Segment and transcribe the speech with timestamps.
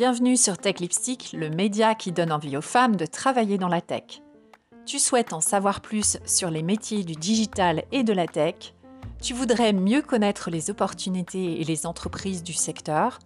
[0.00, 3.82] Bienvenue sur Tech Lipstick, le média qui donne envie aux femmes de travailler dans la
[3.82, 4.22] tech.
[4.86, 8.72] Tu souhaites en savoir plus sur les métiers du digital et de la tech
[9.20, 13.18] Tu voudrais mieux connaître les opportunités et les entreprises du secteur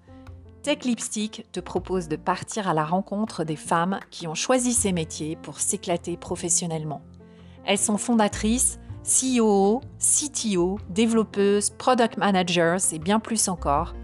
[0.65, 4.91] Tech Lipstick te propose de partir à la rencontre des femmes qui ont choisi ces
[4.91, 7.03] métiers pour s'éclater professionnellement.
[7.65, 13.95] Elles sont fondatrices, CEO, CTO, développeuses, product managers et bien plus encore,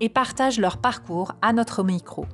[0.00, 2.26] et partagent leur parcours à notre micro.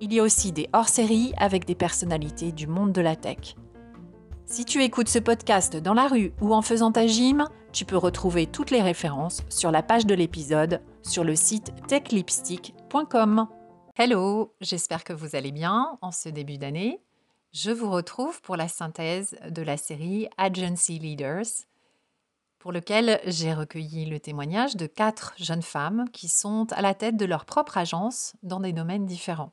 [0.00, 3.56] Il y a aussi des hors-séries avec des personnalités du monde de la tech.
[4.46, 7.96] Si tu écoutes ce podcast dans la rue ou en faisant ta gym, tu peux
[7.96, 13.48] retrouver toutes les références sur la page de l'épisode sur le site techlipstick.com.
[13.96, 17.00] Hello, j'espère que vous allez bien en ce début d'année.
[17.52, 21.46] Je vous retrouve pour la synthèse de la série Agency Leaders,
[22.64, 27.18] pour lequel j'ai recueilli le témoignage de quatre jeunes femmes qui sont à la tête
[27.18, 29.52] de leur propre agence dans des domaines différents.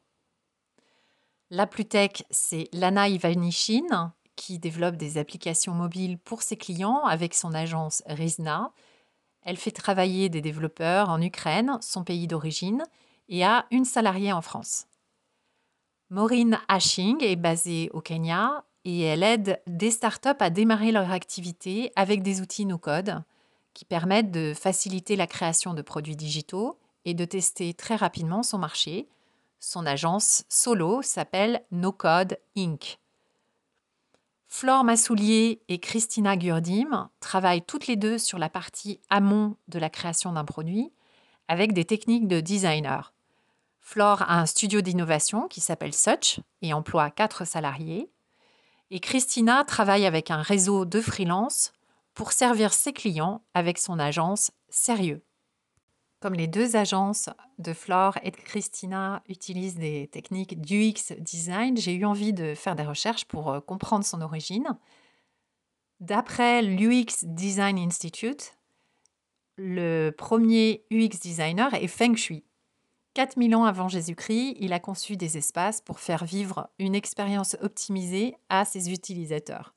[1.49, 7.34] La plus tech, c'est Lana Ivanishin, qui développe des applications mobiles pour ses clients avec
[7.34, 8.71] son agence Rizna.
[9.41, 12.82] Elle fait travailler des développeurs en Ukraine, son pays d'origine,
[13.27, 14.87] et a une salariée en France.
[16.09, 21.91] Maureen Hashing est basée au Kenya et elle aide des startups à démarrer leur activité
[21.96, 23.23] avec des outils no-code
[23.73, 28.57] qui permettent de faciliter la création de produits digitaux et de tester très rapidement son
[28.57, 29.07] marché.
[29.60, 32.99] Son agence solo s'appelle No Code Inc.
[34.48, 39.90] Flore Massoulier et Christina Gurdim travaillent toutes les deux sur la partie amont de la
[39.90, 40.91] création d'un produit
[41.48, 43.13] avec des techniques de designer.
[43.79, 48.10] Flore a un studio d'innovation qui s'appelle Such et emploie quatre salariés.
[48.93, 51.71] Et Christina travaille avec un réseau de freelance
[52.13, 55.23] pour servir ses clients avec son agence Sérieux.
[56.20, 61.93] Comme les deux agences de Flore et de Christina utilisent des techniques d'UX design, j'ai
[61.93, 64.77] eu envie de faire des recherches pour euh, comprendre son origine.
[66.01, 68.57] D'après l'UX Design Institute,
[69.55, 72.43] le premier UX designer est Feng Shui.
[73.13, 78.38] 4000 ans avant Jésus-Christ, il a conçu des espaces pour faire vivre une expérience optimisée
[78.47, 79.73] à ses utilisateurs.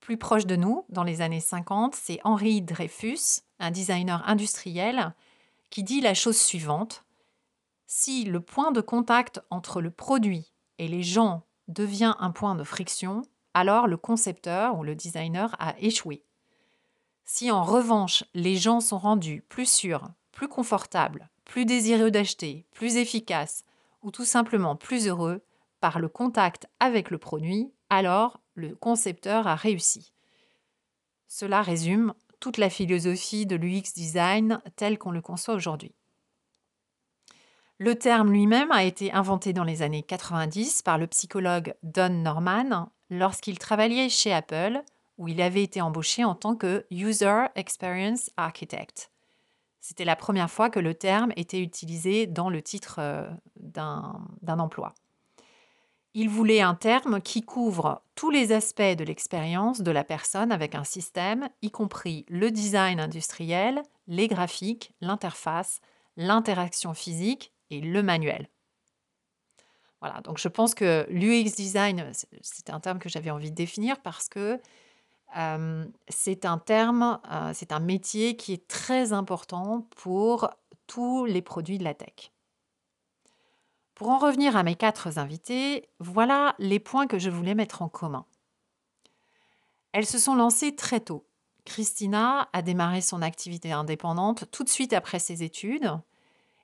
[0.00, 5.14] Plus proche de nous, dans les années 50, c'est Henri Dreyfus, un designer industriel,
[5.70, 7.04] qui dit la chose suivante.
[7.86, 12.64] Si le point de contact entre le produit et les gens devient un point de
[12.64, 13.22] friction,
[13.54, 16.22] alors le concepteur ou le designer a échoué.
[17.24, 22.96] Si en revanche les gens sont rendus plus sûrs, plus confortables, plus désireux d'acheter, plus
[22.96, 23.64] efficaces
[24.02, 25.42] ou tout simplement plus heureux
[25.80, 30.12] par le contact avec le produit, alors le concepteur a réussi.
[31.26, 35.94] Cela résume toute la philosophie de l'UX design tel qu'on le conçoit aujourd'hui.
[37.78, 42.90] Le terme lui-même a été inventé dans les années 90 par le psychologue Don Norman
[43.10, 44.82] lorsqu'il travaillait chez Apple,
[45.18, 49.10] où il avait été embauché en tant que User Experience Architect.
[49.86, 54.94] C'était la première fois que le terme était utilisé dans le titre euh, d'un emploi.
[56.12, 60.74] Il voulait un terme qui couvre tous les aspects de l'expérience de la personne avec
[60.74, 65.80] un système, y compris le design industriel, les graphiques, l'interface,
[66.16, 68.48] l'interaction physique et le manuel.
[70.00, 72.10] Voilà, donc je pense que l'UX design,
[72.42, 74.60] c'est un terme que j'avais envie de définir parce que
[75.36, 80.50] euh, c'est un terme, euh, c'est un métier qui est très important pour
[80.86, 82.32] tous les produits de la tech.
[83.94, 87.88] Pour en revenir à mes quatre invités, voilà les points que je voulais mettre en
[87.88, 88.26] commun.
[89.92, 91.26] Elles se sont lancées très tôt.
[91.64, 95.90] Christina a démarré son activité indépendante tout de suite après ses études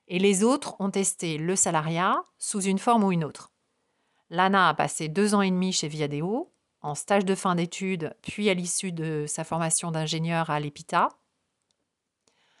[0.07, 3.51] et les autres ont testé le salariat sous une forme ou une autre.
[4.29, 6.52] Lana a passé deux ans et demi chez Viadeo,
[6.83, 11.09] en stage de fin d'études, puis à l'issue de sa formation d'ingénieur à l'EPITA.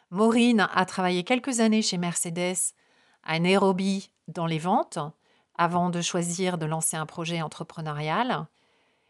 [0.09, 2.73] Maureen a travaillé quelques années chez Mercedes
[3.23, 4.99] à Nairobi dans les ventes
[5.55, 8.47] avant de choisir de lancer un projet entrepreneurial.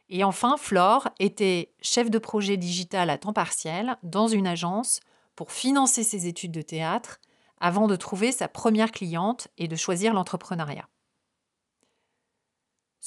[0.09, 4.99] Et enfin, Flore était chef de projet digital à temps partiel dans une agence
[5.35, 7.19] pour financer ses études de théâtre
[7.59, 10.88] avant de trouver sa première cliente et de choisir l'entrepreneuriat.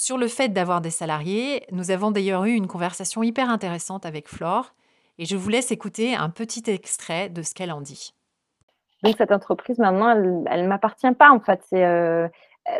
[0.06, 4.29] Sur le fait d'avoir des salariés, nous avons d'ailleurs eu une conversation hyper intéressante avec
[4.29, 4.73] Flore
[5.19, 8.14] et je vous laisse écouter un petit extrait de ce qu'elle en dit.
[9.03, 11.61] Donc cette entreprise maintenant, elle, ne m'appartient pas en fait.
[11.69, 12.29] C'est euh,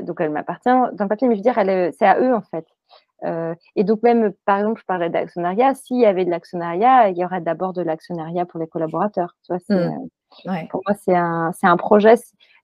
[0.03, 2.65] donc elle m'appartient d'un papier, mais je veux dire, c'est à eux en fait.
[3.25, 5.75] Euh, et donc même, par exemple, je parlais d'actionnariat.
[5.75, 9.35] S'il y avait de l'actionnariat, il y aurait d'abord de l'actionnariat pour les collaborateurs.
[9.45, 10.07] Tu vois, mmh.
[10.47, 12.15] euh, Pour moi, c'est un, un, projet.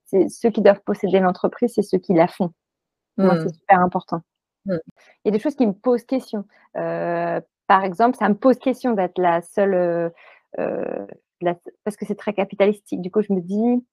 [0.09, 2.53] ceux qui doivent posséder l'entreprise, c'est ceux qui la font.
[3.17, 3.53] Moi, c'est mmh.
[3.55, 4.21] super important.
[4.65, 4.77] Mmh.
[5.23, 6.45] Il y a des choses qui me posent question.
[6.77, 10.09] Euh, par exemple, ça me pose question d'être la seule, euh,
[10.59, 11.05] euh,
[11.83, 13.01] parce que c'est très capitalistique.
[13.01, 13.85] Du coup, je me dis,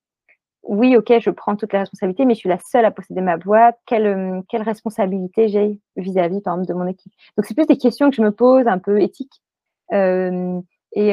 [0.63, 3.37] oui, ok, je prends toutes les responsabilités, mais je suis la seule à posséder ma
[3.37, 3.79] boîte.
[3.87, 7.13] Quelle, quelle responsabilité j'ai vis-à-vis, par exemple, de mon équipe?
[7.37, 9.43] Donc, c'est plus des questions que je me pose, un peu éthiques.
[9.93, 11.13] et,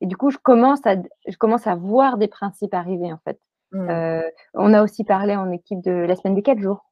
[0.00, 0.96] et, du coup, je commence, à,
[1.26, 3.40] je commence à voir des principes arriver, en fait.
[3.72, 3.88] Mmh.
[4.54, 6.86] on a aussi parlé en équipe de la semaine des quatre jours.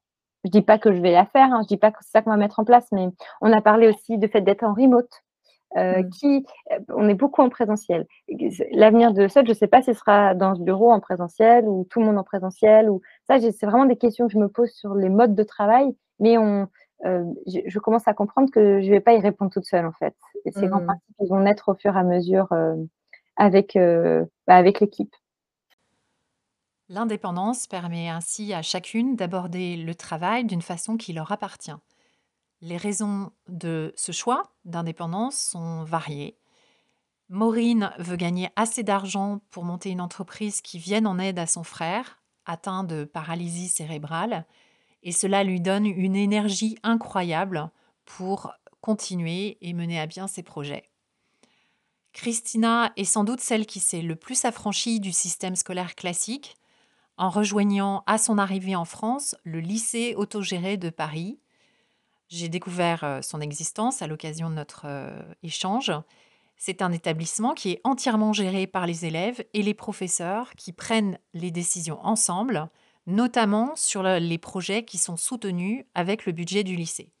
[0.45, 2.21] Je dis pas que je vais la faire, hein, je dis pas que c'est ça
[2.21, 3.09] qu'on va mettre en place, mais
[3.41, 5.09] on a parlé aussi du fait d'être en remote.
[5.77, 6.09] Euh, mmh.
[6.11, 8.07] qui, euh, on est beaucoup en présentiel.
[8.71, 11.67] L'avenir de ça, je ne sais pas si ce sera dans ce bureau en présentiel
[11.67, 12.89] ou tout le monde en présentiel.
[12.89, 15.93] Ou ça, c'est vraiment des questions que je me pose sur les modes de travail,
[16.19, 16.69] mais on,
[17.05, 19.91] euh, je, commence à comprendre que je ne vais pas y répondre toute seule en
[19.91, 20.15] fait.
[20.45, 20.85] Et ces grands mmh.
[20.85, 22.47] principes, ils vont naître au fur et à mesure
[23.35, 25.13] avec, bah, avec l'équipe.
[26.87, 31.71] L'indépendance permet ainsi à chacune d'aborder le travail d'une façon qui leur appartient.
[32.61, 36.37] Les raisons de ce choix d'indépendance sont variées.
[37.29, 41.63] Maureen veut gagner assez d'argent pour monter une entreprise qui vienne en aide à son
[41.63, 44.45] frère, atteint de paralysie cérébrale,
[45.01, 47.71] et cela lui donne une énergie incroyable
[48.05, 50.89] pour continuer et mener à bien ses projets.
[52.13, 56.55] Christina est sans doute celle qui s'est le plus affranchie du système scolaire classique,
[57.17, 61.39] en rejoignant à son arrivée en France le lycée autogéré de Paris.
[62.27, 65.91] J'ai découvert euh, son existence à l'occasion de notre euh, échange.
[66.57, 71.19] C'est un établissement qui est entièrement géré par les élèves et les professeurs qui prennent
[71.33, 72.69] les décisions ensemble,
[73.07, 77.11] notamment sur les projets qui sont soutenus avec le budget du lycée.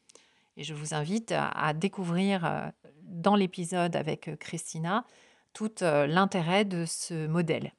[0.57, 2.67] Et je vous invite à, découvrir euh,
[3.03, 5.05] dans l'épisode avec Christina
[5.53, 7.71] tout l'intérêt de ce modèle.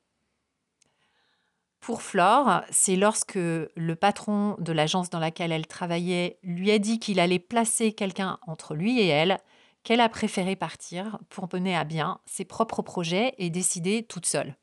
[1.80, 6.98] Pour Flore, c'est lorsque le patron de l'agence dans laquelle elle travaillait lui a dit
[6.98, 9.38] qu'il allait placer quelqu'un entre lui et elle
[9.84, 14.56] qu'elle a préféré partir pour mener à bien ses propres projets et décider toute seule.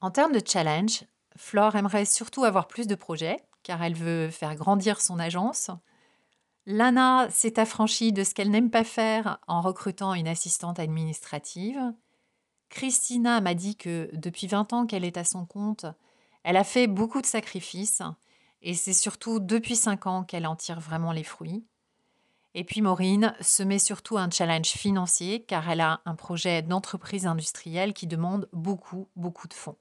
[0.00, 1.04] En termes de challenge,
[1.36, 5.70] Flore aimerait surtout avoir plus de projets car elle veut faire grandir son agence.
[6.64, 11.80] Lana s'est affranchie de ce qu'elle n'aime pas faire en recrutant une assistante administrative.
[12.70, 15.84] Christina m'a dit que depuis 20 ans qu'elle est à son compte,
[16.42, 18.02] elle a fait beaucoup de sacrifices
[18.62, 21.64] et c'est surtout depuis cinq ans qu'elle en tire vraiment les fruits.
[22.54, 27.26] Et puis Maureen se met surtout un challenge financier car elle a un projet d'entreprise
[27.26, 29.76] industrielle qui demande beaucoup, beaucoup de fonds.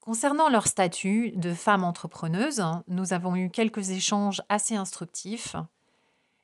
[0.00, 5.56] Concernant leur statut de femme entrepreneuse, nous avons eu quelques échanges assez instructifs.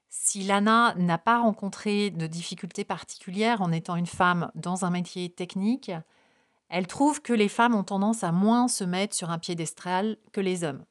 [0.09, 5.31] Si Lana n'a pas rencontré de difficultés particulières en étant une femme dans un métier
[5.31, 5.93] technique,
[6.73, 10.41] elle trouve que les femmes ont tendance à moins se mettre sur un piédestal que
[10.41, 10.87] les hommes.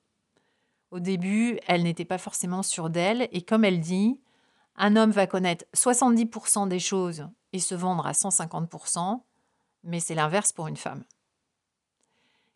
[0.91, 4.21] Au début, elle n'était pas forcément sûre d'elle, et comme elle dit,
[4.75, 9.23] un homme va connaître 70% des choses et se vendre à 150%,
[9.83, 11.03] mais c'est l'inverse pour une femme.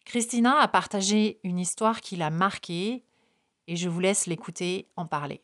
[0.05, 3.05] Christina a partagé une histoire qui l'a marquée,
[3.65, 5.41] et je vous laisse l'écouter en parler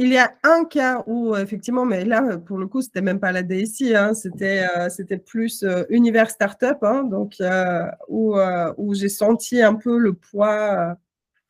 [0.00, 3.32] il y a un cas où, effectivement, mais là, pour le coup, c'était même pas
[3.32, 9.08] la DSI, hein, c'était, euh, c'était plus euh, univers startup, hein, donc euh, où, j'ai
[9.08, 10.96] senti un peu le poids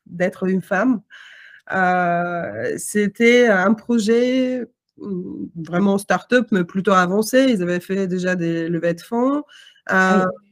[0.07, 1.01] d'être une femme.
[2.77, 4.65] c'était un projet
[5.55, 7.47] vraiment startup, mais plutôt avancé.
[7.49, 9.43] Ils avaient fait déjà des levées de fonds.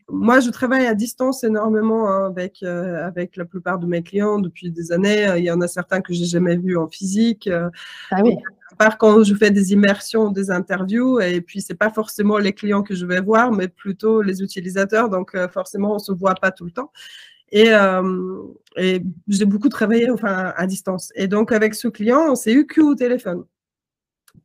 [0.09, 4.39] Moi, je travaille à distance énormément hein, avec, euh, avec la plupart de mes clients
[4.39, 5.27] depuis des années.
[5.37, 7.47] Il y en a certains que j'ai jamais vus en physique.
[7.47, 7.69] Euh,
[8.11, 8.37] ah oui.
[8.71, 12.53] À part quand je fais des immersions, des interviews, et puis c'est pas forcément les
[12.53, 15.09] clients que je vais voir, mais plutôt les utilisateurs.
[15.09, 16.91] Donc euh, forcément, on se voit pas tout le temps.
[17.51, 17.71] Et,
[18.75, 21.13] et j'ai beaucoup travaillé enfin, à distance.
[21.15, 23.45] Et donc, avec ce client, on s'est eu que au téléphone.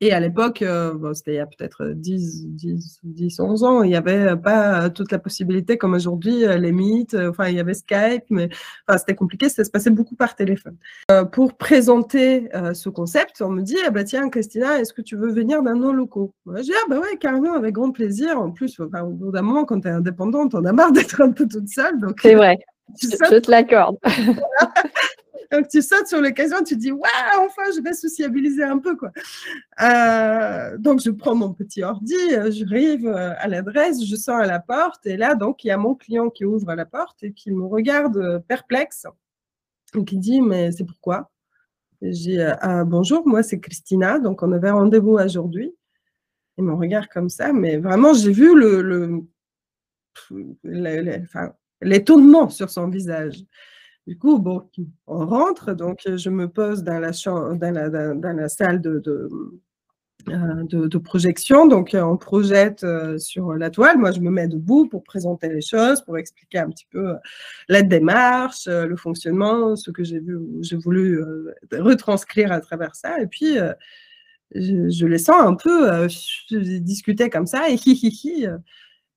[0.01, 3.89] Et à l'époque, euh, c'était il y a peut-être 10, 10, 10, 11 ans, il
[3.89, 7.61] n'y avait pas toute la possibilité comme aujourd'hui, euh, les mythes, euh, enfin, il y
[7.61, 8.49] avait Skype, mais
[8.89, 10.77] enfin, c'était compliqué, ça se passait beaucoup par téléphone.
[11.33, 15.33] pour présenter ce concept, on me dit, ah bah, tiens, Christina, est-ce que tu veux
[15.33, 16.33] venir dans nos locaux?
[16.47, 18.41] Je dis, ah bah ouais, carrément, avec grand plaisir.
[18.41, 21.21] En plus, enfin, au bout d'un moment, quand tu es indépendante, on a marre d'être
[21.21, 21.99] un peu toute seule.
[22.21, 22.59] C'est vrai.
[23.01, 23.97] Je, je te l'accorde.
[25.53, 29.13] Donc, tu sautes sur l'occasion, tu dis, waouh, enfin, je vais sociabiliser un peu, quoi.
[29.83, 34.39] Euh, donc, je prends mon petit ordi, euh, je arrive euh, à l'adresse, je sors
[34.39, 37.23] à la porte, et là, donc, il y a mon client qui ouvre la porte
[37.23, 39.07] et qui me regarde perplexe,
[39.95, 41.31] et qui dit, mais c'est pourquoi?
[42.01, 45.75] J'ai ah, bonjour, moi, c'est Christina, donc on avait rendez-vous aujourd'hui.
[46.57, 49.23] Il me regarde comme ça, mais vraiment, j'ai vu le,
[51.83, 53.45] l'étonnement sur son visage.
[54.07, 54.69] Du coup, bon,
[55.07, 57.57] on rentre, donc je me pose dans la, chambre,
[58.49, 58.83] salle
[60.29, 61.67] euh, de, projection.
[61.67, 63.99] Donc, on projette euh, sur la toile.
[63.99, 67.15] Moi, je me mets debout pour présenter les choses, pour expliquer un petit peu euh,
[67.69, 70.21] la démarche, le fonctionnement, ce que j'ai
[70.77, 71.21] voulu
[71.73, 73.21] retranscrire à travers ça.
[73.21, 73.57] Et puis,
[74.53, 76.09] je, je, les sens un peu
[76.51, 78.49] discuter comme ça et hi, hi, hi.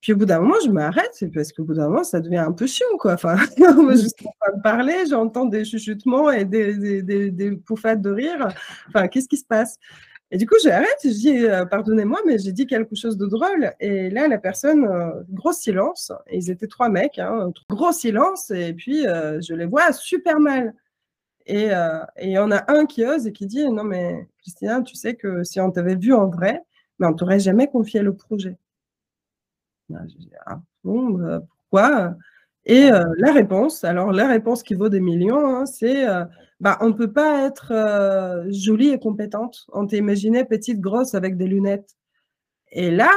[0.01, 2.51] Puis au bout d'un moment, je m'arrête parce qu'au bout d'un moment, ça devient un
[2.51, 3.13] peu chiant, quoi.
[3.13, 8.47] Enfin, en train de parler, j'entends des chuchotements et des, des, des, pouffades de rire.
[8.89, 9.77] Enfin, qu'est-ce qui se passe?
[10.31, 13.71] Et du coup, j'arrête, je dis, euh, pardonnez-moi, mais j'ai dit quelque chose de drôle.
[13.79, 16.11] Et là, la personne, euh, gros silence.
[16.31, 18.51] ils étaient trois mecs, hein, gros silence.
[18.51, 20.73] Et puis, euh, je les vois super mal.
[21.47, 21.69] Et
[22.21, 25.15] il y en a un qui ose et qui dit, non, mais Christina, tu sais
[25.15, 26.61] que si on t'avait vu en vrai,
[26.99, 28.57] mais on t'aurait jamais confié le projet.
[30.45, 32.15] Ah bon, bah, pourquoi?
[32.65, 36.25] Et euh, la réponse, alors la réponse qui vaut des millions, hein, c'est euh,
[36.59, 39.67] bah, on ne peut pas être euh, jolie et compétente.
[39.73, 41.95] On t'imaginait petite, grosse avec des lunettes.
[42.71, 43.11] Et là,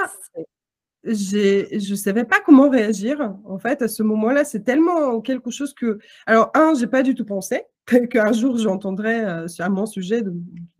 [1.04, 3.34] je ne savais pas comment réagir.
[3.44, 5.98] En fait, à ce moment-là, c'est tellement quelque chose que.
[6.26, 7.62] Alors, un, j'ai pas du tout pensé
[8.10, 10.32] qu'un jour j'entendrai à mon sujet de,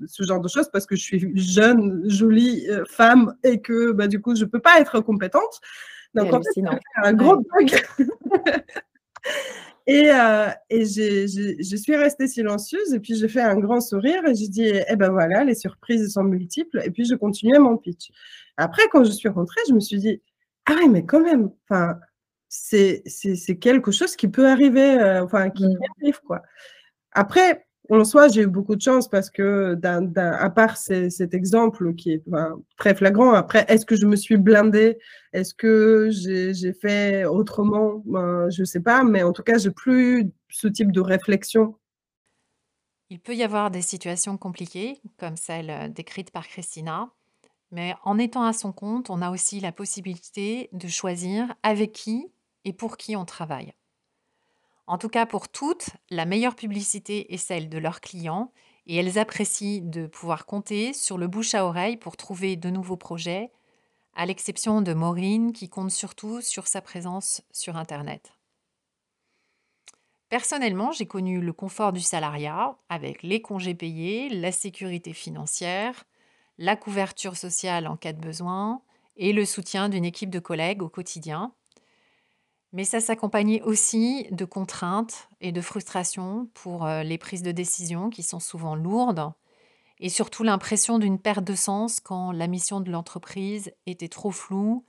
[0.07, 4.21] ce genre de choses parce que je suis jeune, jolie femme et que bah, du
[4.21, 5.61] coup, je ne peux pas être compétente.
[6.15, 6.63] Donc, en fait,
[7.03, 7.81] un gros bug.
[9.87, 10.11] et,
[10.71, 14.73] et je suis restée silencieuse et puis j'ai fait un grand sourire et j'ai dit,
[14.89, 16.81] eh ben voilà, les surprises sont multiples.
[16.85, 18.11] Et puis, je continuais mon pitch.
[18.59, 20.21] Après, quand je suis rentrée, je me suis dit,
[20.67, 21.99] ah oui, mais quand même, enfin,
[22.49, 23.03] c'est
[23.61, 25.79] quelque chose qui peut arriver, euh, enfin, qui mmh.
[26.03, 26.43] arrive, quoi.
[27.13, 29.79] Après, en soi, j'ai eu beaucoup de chance parce que,
[30.17, 32.23] à part cet exemple qui est
[32.77, 34.99] très flagrant, après, est-ce que je me suis blindée?
[35.33, 38.03] Est-ce que j'ai fait autrement?
[38.05, 41.77] Ben, Je ne sais pas, mais en tout cas, j'ai plus ce type de réflexion.
[43.11, 47.11] Il peut y avoir des situations compliquées, comme celle euh, décrite par Christina,
[47.71, 52.27] mais en étant à son compte, on a aussi la possibilité de choisir avec qui
[52.65, 53.75] et pour qui on travaille.
[54.87, 58.53] En tout cas, pour toutes, la meilleure publicité est celle de leurs clients
[58.87, 62.97] et elles apprécient de pouvoir compter sur le bouche à oreille pour trouver de nouveaux
[62.97, 63.53] projets,
[64.15, 68.33] à l'exception de Maureen qui compte surtout sur sa présence sur Internet.
[70.31, 76.05] Personnellement, j'ai connu le confort du salariat avec les congés payés, la sécurité financière,
[76.59, 78.83] la couverture sociale en cas de besoin
[79.17, 81.53] et le soutien d'une équipe de collègues au quotidien.
[82.73, 88.11] Mais ça s'accompagnait aussi de contraintes et de frustrations pour euh, les prises de décision
[88.11, 89.33] qui sont souvent lourdes
[90.01, 94.85] et surtout l'impression d'une perte de sens quand la mission de l'entreprise était trop floue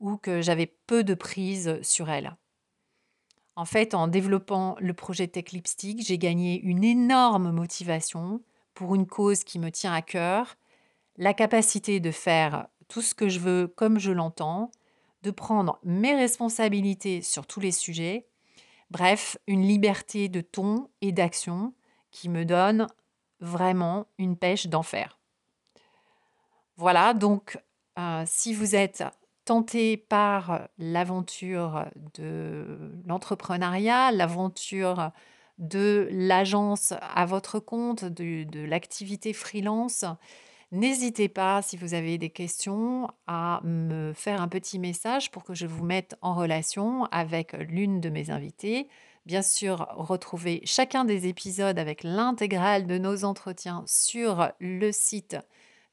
[0.00, 2.36] ou que j'avais peu de prise sur elle.
[3.56, 8.42] En fait, en développant le projet Tech Lipstick, j'ai gagné une énorme motivation
[8.74, 10.56] pour une cause qui me tient à cœur
[11.20, 14.70] la capacité de faire tout ce que je veux comme je l'entends,
[15.22, 18.26] de prendre mes responsabilités sur tous les sujets,
[18.90, 21.74] bref, une liberté de ton et d'action
[22.10, 22.86] qui me donne
[23.38, 25.18] vraiment une pêche d'enfer.
[26.78, 27.62] Voilà, donc
[27.98, 29.04] euh, si vous êtes
[29.44, 31.84] tenté par l'aventure
[32.14, 35.10] de l'entrepreneuriat, l'aventure
[35.58, 40.06] de l'agence à votre compte, de, de l'activité freelance,
[40.72, 45.52] N'hésitez pas, si vous avez des questions, à me faire un petit message pour que
[45.52, 48.88] je vous mette en relation avec l'une de mes invitées.
[49.26, 55.36] Bien sûr, retrouvez chacun des épisodes avec l'intégrale de nos entretiens sur le site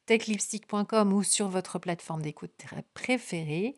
[0.05, 2.51] techlipstick.com ou sur votre plateforme d'écoute
[2.93, 3.75] préférée.